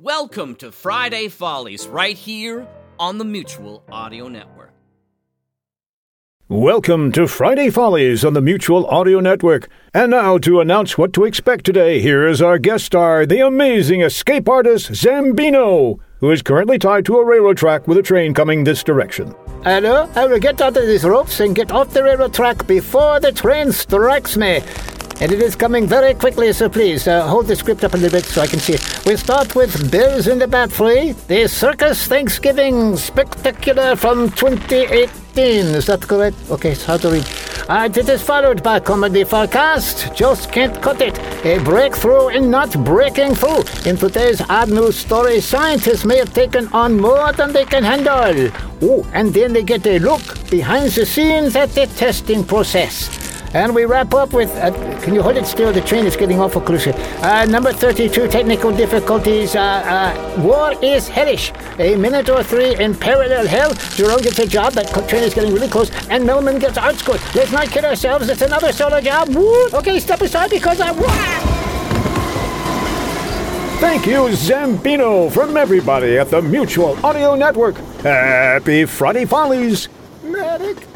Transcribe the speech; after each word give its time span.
Welcome 0.00 0.54
to 0.56 0.70
Friday 0.70 1.26
Follies 1.26 1.88
right 1.88 2.16
here 2.16 2.68
on 3.00 3.18
the 3.18 3.24
Mutual 3.24 3.82
Audio 3.90 4.28
Network. 4.28 4.70
Welcome 6.48 7.10
to 7.12 7.26
Friday 7.26 7.68
Follies 7.68 8.24
on 8.24 8.32
the 8.32 8.40
Mutual 8.40 8.86
Audio 8.86 9.18
Network. 9.18 9.68
And 9.92 10.12
now 10.12 10.38
to 10.38 10.60
announce 10.60 10.96
what 10.96 11.12
to 11.14 11.24
expect 11.24 11.66
today, 11.66 12.00
here 12.00 12.28
is 12.28 12.40
our 12.40 12.58
guest 12.58 12.84
star, 12.84 13.26
the 13.26 13.40
amazing 13.40 14.02
escape 14.02 14.48
artist 14.48 14.92
Zambino, 14.92 15.98
who 16.20 16.30
is 16.30 16.42
currently 16.42 16.78
tied 16.78 17.04
to 17.06 17.16
a 17.16 17.24
railroad 17.26 17.56
track 17.56 17.88
with 17.88 17.98
a 17.98 18.02
train 18.02 18.34
coming 18.34 18.62
this 18.62 18.84
direction. 18.84 19.34
Hello, 19.64 20.08
I 20.14 20.26
will 20.28 20.38
get 20.38 20.60
out 20.60 20.76
of 20.76 20.86
these 20.86 21.02
ropes 21.02 21.40
and 21.40 21.56
get 21.56 21.72
off 21.72 21.92
the 21.92 22.04
railroad 22.04 22.34
track 22.34 22.68
before 22.68 23.18
the 23.18 23.32
train 23.32 23.72
strikes 23.72 24.36
me. 24.36 24.60
And 25.20 25.32
it 25.32 25.42
is 25.42 25.56
coming 25.56 25.88
very 25.88 26.14
quickly, 26.14 26.52
so 26.52 26.68
please 26.68 27.08
uh, 27.08 27.26
hold 27.26 27.48
the 27.48 27.56
script 27.56 27.82
up 27.82 27.94
a 27.94 27.96
little 27.96 28.20
bit 28.20 28.24
so 28.24 28.40
I 28.40 28.46
can 28.46 28.60
see 28.60 28.74
it. 28.74 29.04
We 29.04 29.16
start 29.16 29.56
with 29.56 29.90
Bills 29.90 30.28
in 30.28 30.38
the 30.38 30.46
Bat 30.46 30.70
Free, 30.70 31.10
the 31.26 31.48
Circus 31.48 32.06
Thanksgiving 32.06 32.96
Spectacular 32.96 33.96
from 33.96 34.30
2018. 34.30 35.74
Is 35.74 35.86
that 35.86 36.02
correct? 36.02 36.36
Okay, 36.50 36.70
it's 36.70 36.84
hard 36.84 37.00
to 37.00 37.10
read. 37.10 37.26
Uh, 37.68 37.88
it 37.92 38.08
is 38.08 38.22
followed 38.22 38.62
by 38.62 38.78
Comedy 38.78 39.24
Forecast, 39.24 40.14
Just 40.14 40.52
Can't 40.52 40.80
Cut 40.80 41.00
It, 41.00 41.18
a 41.44 41.58
breakthrough 41.64 42.28
in 42.28 42.48
not 42.48 42.72
breaking 42.84 43.34
through. 43.34 43.64
In 43.90 43.96
today's 43.96 44.40
odd 44.48 44.70
news 44.70 44.94
story, 44.96 45.40
scientists 45.40 46.04
may 46.04 46.18
have 46.18 46.32
taken 46.32 46.68
on 46.68 46.96
more 46.96 47.32
than 47.32 47.52
they 47.52 47.64
can 47.64 47.82
handle. 47.82 48.52
Oh, 48.82 49.04
and 49.12 49.34
then 49.34 49.52
they 49.52 49.64
get 49.64 49.84
a 49.84 49.98
look 49.98 50.22
behind 50.48 50.92
the 50.92 51.04
scenes 51.04 51.56
at 51.56 51.70
the 51.70 51.86
testing 51.88 52.44
process. 52.44 53.17
And 53.54 53.74
we 53.74 53.86
wrap 53.86 54.12
up 54.12 54.32
with, 54.32 54.50
uh, 54.56 54.70
can 55.00 55.14
you 55.14 55.22
hold 55.22 55.36
it 55.36 55.46
still? 55.46 55.72
The 55.72 55.80
train 55.80 56.04
is 56.04 56.16
getting 56.16 56.38
awful 56.38 56.60
close 56.60 56.84
here. 56.84 56.94
Uh, 57.22 57.46
number 57.46 57.72
32, 57.72 58.28
technical 58.28 58.70
difficulties. 58.70 59.56
Uh, 59.56 59.60
uh, 59.60 60.42
war 60.42 60.74
is 60.82 61.08
hellish. 61.08 61.52
A 61.78 61.96
minute 61.96 62.28
or 62.28 62.42
three 62.42 62.76
in 62.76 62.94
parallel 62.94 63.46
hell. 63.46 63.72
Jerome 63.94 64.20
gets 64.20 64.38
a 64.38 64.46
job, 64.46 64.74
that 64.74 64.92
co- 64.92 65.06
train 65.06 65.22
is 65.22 65.32
getting 65.32 65.54
really 65.54 65.68
close. 65.68 65.90
And 66.10 66.24
Melman 66.24 66.60
gets 66.60 66.76
art 66.76 66.96
school. 66.96 67.16
Let's 67.34 67.50
not 67.50 67.68
kid 67.68 67.84
ourselves, 67.84 68.28
it's 68.28 68.42
another 68.42 68.70
solo 68.72 69.00
job. 69.00 69.28
Woo! 69.30 69.68
Okay, 69.72 69.98
step 69.98 70.20
aside 70.20 70.50
because 70.50 70.80
I... 70.80 70.92
Thank 73.78 74.06
you, 74.06 74.28
Zambino, 74.30 75.30
from 75.30 75.56
everybody 75.56 76.18
at 76.18 76.30
the 76.30 76.42
Mutual 76.42 76.98
Audio 77.06 77.36
Network. 77.36 77.76
Happy 78.02 78.84
Friday 78.84 79.24
Follies! 79.24 79.88
Medic! 80.24 80.87